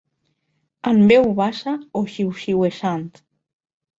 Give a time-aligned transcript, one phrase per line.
[0.91, 3.07] En veu baixa o xiuxiuejant.